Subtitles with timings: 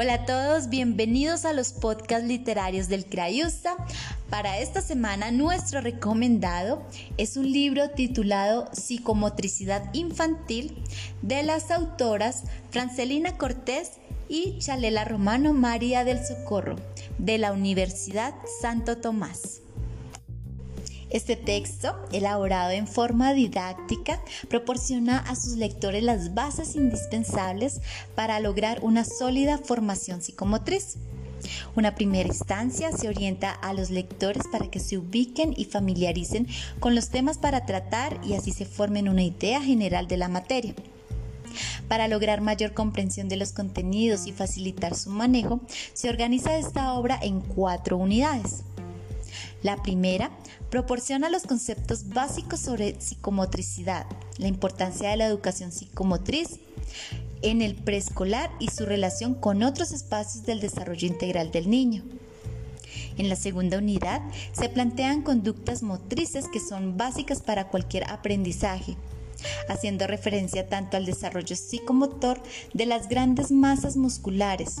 [0.00, 3.74] Hola a todos, bienvenidos a los podcasts literarios del Crayusta.
[4.30, 6.84] Para esta semana nuestro recomendado
[7.16, 10.80] es un libro titulado Psicomotricidad Infantil
[11.22, 13.94] de las autoras Francelina Cortés
[14.28, 16.76] y Chalela Romano María del Socorro
[17.18, 19.62] de la Universidad Santo Tomás.
[21.10, 27.80] Este texto, elaborado en forma didáctica, proporciona a sus lectores las bases indispensables
[28.14, 30.96] para lograr una sólida formación psicomotriz.
[31.76, 36.46] Una primera instancia se orienta a los lectores para que se ubiquen y familiaricen
[36.78, 40.74] con los temas para tratar y así se formen una idea general de la materia.
[41.88, 45.60] Para lograr mayor comprensión de los contenidos y facilitar su manejo,
[45.94, 48.62] se organiza esta obra en cuatro unidades.
[49.62, 50.30] La primera
[50.70, 54.06] proporciona los conceptos básicos sobre psicomotricidad,
[54.38, 56.60] la importancia de la educación psicomotriz
[57.42, 62.04] en el preescolar y su relación con otros espacios del desarrollo integral del niño.
[63.16, 68.96] En la segunda unidad se plantean conductas motrices que son básicas para cualquier aprendizaje,
[69.68, 72.40] haciendo referencia tanto al desarrollo psicomotor
[72.74, 74.76] de las grandes masas musculares,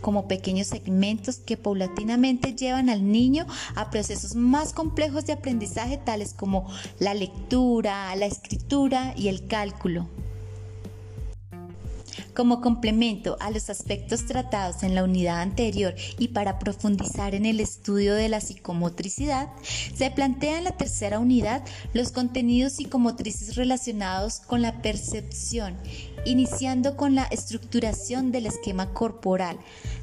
[0.00, 6.34] como pequeños segmentos que paulatinamente llevan al niño a procesos más complejos de aprendizaje tales
[6.34, 6.68] como
[6.98, 10.08] la lectura, la escritura y el cálculo.
[12.34, 17.60] Como complemento a los aspectos tratados en la unidad anterior y para profundizar en el
[17.60, 19.50] estudio de la psicomotricidad,
[19.94, 25.76] se plantea en la tercera unidad los contenidos psicomotrices relacionados con la percepción,
[26.24, 29.58] iniciando con la estructuración del esquema corporal,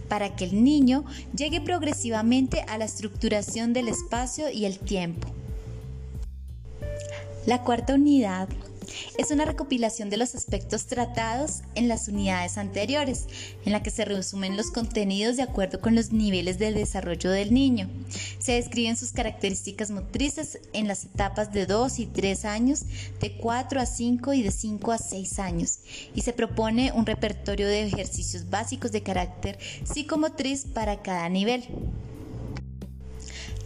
[0.07, 1.05] para que el niño
[1.35, 5.27] llegue progresivamente a la estructuración del espacio y el tiempo.
[7.47, 8.49] La cuarta unidad
[9.17, 13.27] es una recopilación de los aspectos tratados en las unidades anteriores,
[13.65, 17.53] en la que se resumen los contenidos de acuerdo con los niveles de desarrollo del
[17.53, 17.89] niño.
[18.39, 22.83] Se describen sus características motrices en las etapas de 2 y 3 años,
[23.19, 25.79] de 4 a 5 y de 5 a 6 años,
[26.15, 31.63] y se propone un repertorio de ejercicios básicos de carácter psicomotriz para cada nivel.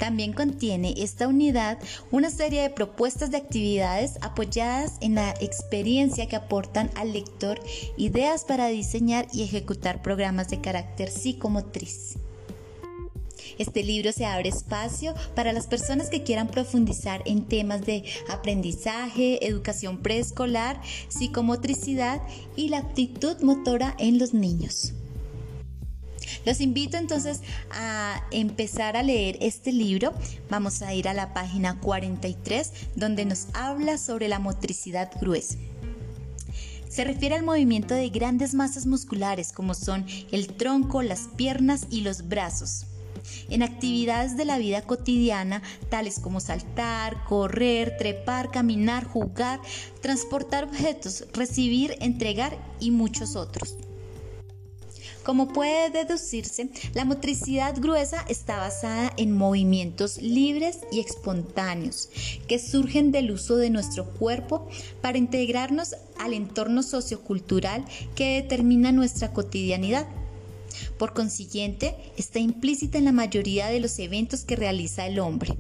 [0.03, 1.79] También contiene esta unidad
[2.11, 7.57] una serie de propuestas de actividades apoyadas en la experiencia que aportan al lector
[7.95, 12.17] ideas para diseñar y ejecutar programas de carácter psicomotriz.
[13.57, 19.47] Este libro se abre espacio para las personas que quieran profundizar en temas de aprendizaje,
[19.47, 22.21] educación preescolar, psicomotricidad
[22.57, 24.95] y la aptitud motora en los niños.
[26.45, 30.13] Los invito entonces a empezar a leer este libro.
[30.49, 35.57] Vamos a ir a la página 43 donde nos habla sobre la motricidad gruesa.
[36.89, 42.01] Se refiere al movimiento de grandes masas musculares como son el tronco, las piernas y
[42.01, 42.85] los brazos.
[43.49, 49.59] En actividades de la vida cotidiana, tales como saltar, correr, trepar, caminar, jugar,
[50.01, 53.75] transportar objetos, recibir, entregar y muchos otros.
[55.23, 62.09] Como puede deducirse, la motricidad gruesa está basada en movimientos libres y espontáneos
[62.47, 64.67] que surgen del uso de nuestro cuerpo
[65.01, 67.85] para integrarnos al entorno sociocultural
[68.15, 70.07] que determina nuestra cotidianidad.
[70.97, 75.55] Por consiguiente, está implícita en la mayoría de los eventos que realiza el hombre.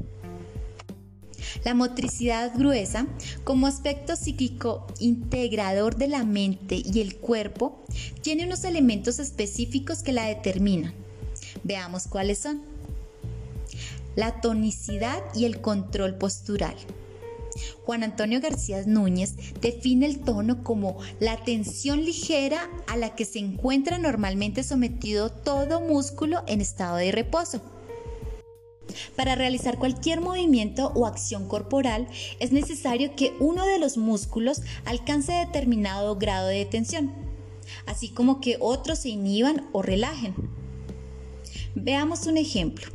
[1.63, 3.07] La motricidad gruesa,
[3.43, 7.83] como aspecto psíquico integrador de la mente y el cuerpo,
[8.21, 10.93] tiene unos elementos específicos que la determinan.
[11.63, 12.61] Veamos cuáles son.
[14.15, 16.75] La tonicidad y el control postural.
[17.85, 23.39] Juan Antonio García Núñez define el tono como la tensión ligera a la que se
[23.39, 27.61] encuentra normalmente sometido todo músculo en estado de reposo.
[29.15, 32.07] Para realizar cualquier movimiento o acción corporal
[32.39, 37.11] es necesario que uno de los músculos alcance determinado grado de tensión,
[37.85, 40.33] así como que otros se inhiban o relajen.
[41.75, 42.87] Veamos un ejemplo.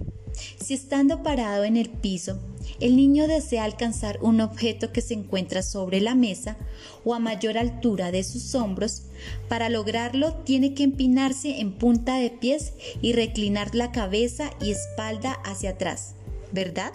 [0.63, 2.39] Si estando parado en el piso,
[2.81, 6.57] el niño desea alcanzar un objeto que se encuentra sobre la mesa
[7.05, 9.03] o a mayor altura de sus hombros,
[9.49, 12.73] para lograrlo tiene que empinarse en punta de pies
[13.03, 16.15] y reclinar la cabeza y espalda hacia atrás,
[16.53, 16.93] ¿verdad?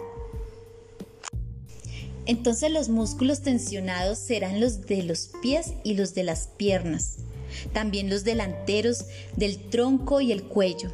[2.26, 7.16] Entonces los músculos tensionados serán los de los pies y los de las piernas,
[7.72, 9.04] también los delanteros
[9.36, 10.90] del tronco y el cuello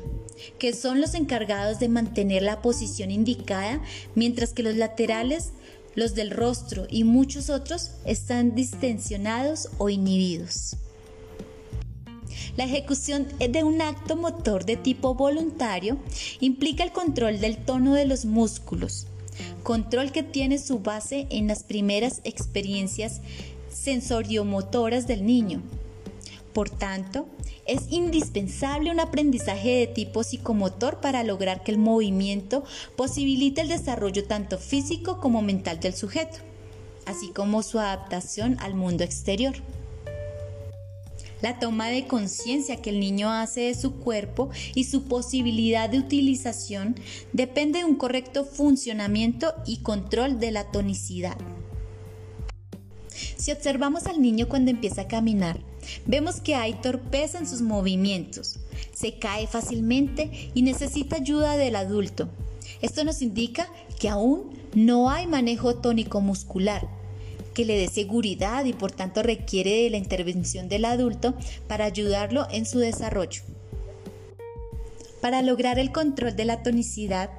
[0.59, 3.83] que son los encargados de mantener la posición indicada,
[4.15, 5.53] mientras que los laterales,
[5.95, 10.77] los del rostro y muchos otros están distensionados o inhibidos.
[12.57, 15.99] La ejecución de un acto motor de tipo voluntario
[16.41, 19.07] implica el control del tono de los músculos,
[19.63, 23.21] control que tiene su base en las primeras experiencias
[23.73, 25.63] sensoriomotoras del niño.
[26.53, 27.27] Por tanto,
[27.67, 32.65] es indispensable un aprendizaje de tipo psicomotor para lograr que el movimiento
[32.97, 36.39] posibilite el desarrollo tanto físico como mental del sujeto,
[37.07, 39.55] así como su adaptación al mundo exterior.
[41.43, 45.99] La toma de conciencia que el niño hace de su cuerpo y su posibilidad de
[45.99, 46.97] utilización
[47.33, 51.39] depende de un correcto funcionamiento y control de la tonicidad.
[53.37, 55.61] Si observamos al niño cuando empieza a caminar,
[56.07, 58.59] vemos que hay torpeza en sus movimientos,
[58.93, 62.29] se cae fácilmente y necesita ayuda del adulto.
[62.83, 63.69] Esto nos indica
[63.99, 66.89] que aún no hay manejo tónico muscular,
[67.55, 71.35] que le dé seguridad y por tanto requiere de la intervención del adulto
[71.67, 73.43] para ayudarlo en su desarrollo.
[75.21, 77.31] Para lograr el control de la tonicidad,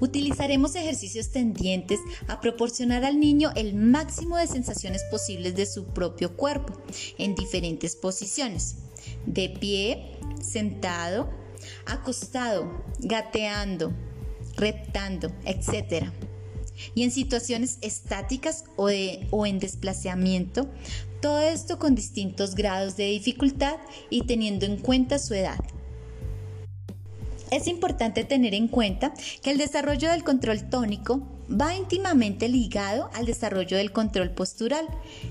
[0.00, 6.36] utilizaremos ejercicios tendientes a proporcionar al niño el máximo de sensaciones posibles de su propio
[6.36, 6.80] cuerpo
[7.18, 8.76] en diferentes posiciones,
[9.26, 11.28] de pie, sentado,
[11.84, 13.92] acostado, gateando,
[14.56, 16.06] reptando, etc.
[16.94, 18.88] Y en situaciones estáticas o,
[19.30, 20.70] o en desplazamiento,
[21.20, 23.76] todo esto con distintos grados de dificultad
[24.10, 25.58] y teniendo en cuenta su edad.
[27.50, 33.24] Es importante tener en cuenta que el desarrollo del control tónico va íntimamente ligado al
[33.24, 34.86] desarrollo del control postural,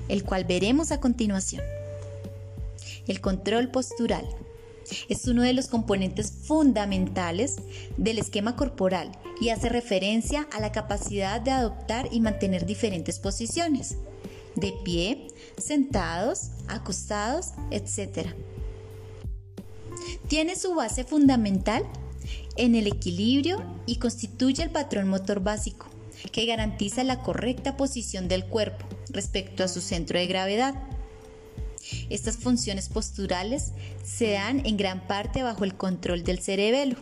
[0.07, 1.61] el cual veremos a continuación.
[3.07, 4.25] El control postural
[5.09, 7.57] es uno de los componentes fundamentales
[7.97, 13.97] del esquema corporal y hace referencia a la capacidad de adoptar y mantener diferentes posiciones,
[14.55, 15.27] de pie,
[15.57, 18.29] sentados, acostados, etc.
[20.27, 21.83] Tiene su base fundamental
[22.55, 25.87] en el equilibrio y constituye el patrón motor básico,
[26.31, 30.75] que garantiza la correcta posición del cuerpo respecto a su centro de gravedad.
[32.09, 33.73] Estas funciones posturales
[34.03, 36.97] se dan en gran parte bajo el control del cerebelo,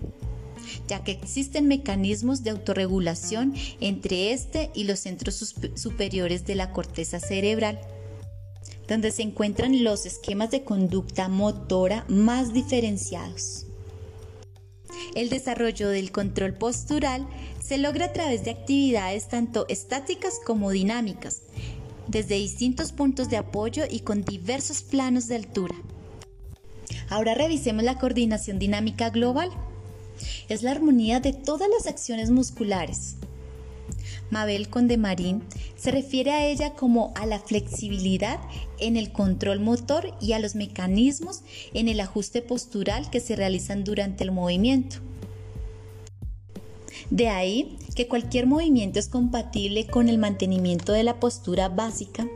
[0.88, 7.20] ya que existen mecanismos de autorregulación entre este y los centros superiores de la corteza
[7.20, 7.80] cerebral,
[8.88, 13.68] donde se encuentran los esquemas de conducta motora más diferenciados.
[15.16, 17.28] El desarrollo del control postural
[17.62, 21.44] se logra a través de actividades tanto estáticas como dinámicas,
[22.08, 25.76] desde distintos puntos de apoyo y con diversos planos de altura.
[27.10, 29.52] Ahora revisemos la coordinación dinámica global.
[30.50, 33.18] Es la armonía de todas las acciones musculares,
[34.34, 35.44] Mabel Condemarín
[35.78, 38.40] se refiere a ella como a la flexibilidad
[38.80, 41.44] en el control motor y a los mecanismos
[41.74, 44.98] en el ajuste postural que se realizan durante el movimiento.
[47.12, 52.28] De ahí que cualquier movimiento es compatible con el mantenimiento de la postura básica.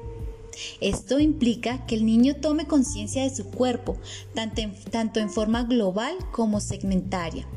[0.82, 3.98] Esto implica que el niño tome conciencia de su cuerpo,
[4.36, 7.48] tanto en, tanto en forma global como segmentaria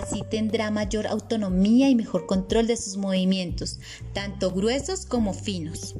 [0.00, 3.78] Así tendrá mayor autonomía y mejor control de sus movimientos,
[4.12, 5.94] tanto gruesos como finos.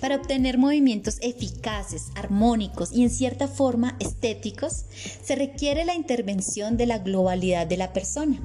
[0.00, 4.84] Para obtener movimientos eficaces, armónicos y en cierta forma estéticos,
[5.22, 8.40] se requiere la intervención de la globalidad de la persona.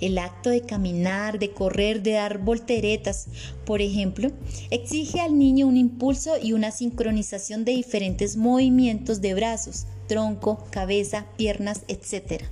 [0.00, 3.26] El acto de caminar, de correr, de dar volteretas,
[3.64, 4.30] por ejemplo,
[4.70, 11.26] exige al niño un impulso y una sincronización de diferentes movimientos de brazos, tronco, cabeza,
[11.36, 12.44] piernas, etc.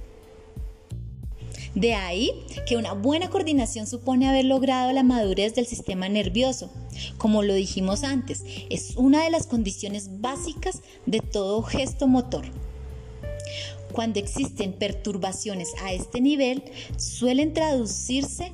[1.74, 2.30] De ahí
[2.66, 6.70] que una buena coordinación supone haber logrado la madurez del sistema nervioso.
[7.18, 12.44] Como lo dijimos antes, es una de las condiciones básicas de todo gesto motor.
[13.92, 16.62] Cuando existen perturbaciones a este nivel,
[16.96, 18.52] suelen traducirse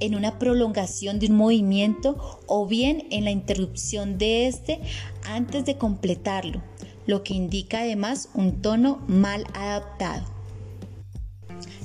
[0.00, 4.80] en una prolongación de un movimiento o bien en la interrupción de este
[5.24, 6.62] antes de completarlo,
[7.06, 10.35] lo que indica además un tono mal adaptado.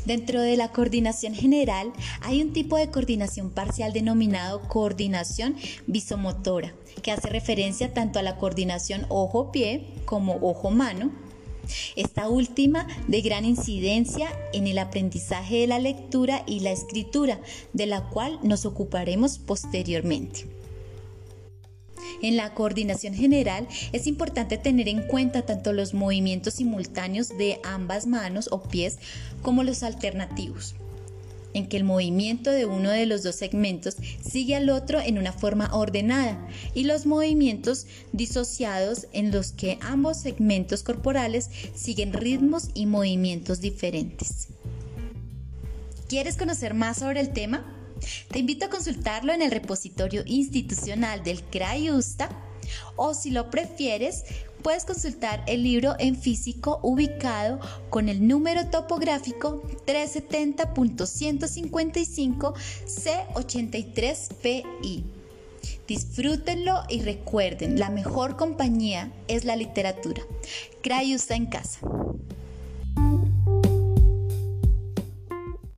[0.05, 5.55] Dentro de la coordinación general hay un tipo de coordinación parcial denominado coordinación
[5.85, 11.11] visomotora, que hace referencia tanto a la coordinación ojo-pie como ojo-mano.
[11.95, 17.39] Esta última de gran incidencia en el aprendizaje de la lectura y la escritura,
[17.73, 20.60] de la cual nos ocuparemos posteriormente.
[22.21, 28.07] En la coordinación general es importante tener en cuenta tanto los movimientos simultáneos de ambas
[28.07, 28.99] manos o pies
[29.41, 30.75] como los alternativos.
[31.53, 35.33] en que el movimiento de uno de los dos segmentos sigue al otro en una
[35.33, 42.85] forma ordenada y los movimientos disociados en los que ambos segmentos corporales siguen ritmos y
[42.85, 44.47] movimientos diferentes.
[46.07, 47.80] ¿Quieres conocer más sobre el tema?
[48.29, 52.29] Te invito a consultarlo en el repositorio institucional del CRAIUSTA
[52.95, 54.23] o si lo prefieres,
[54.61, 62.53] puedes consultar el libro en físico ubicado con el número topográfico 370.155
[62.85, 65.03] C83PI.
[65.87, 70.21] Disfrútenlo y recuerden, la mejor compañía es la literatura.
[70.81, 71.79] Crayusta en casa.